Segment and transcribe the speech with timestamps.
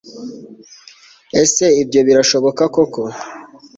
[1.43, 3.01] ese ibyo birashoboka koko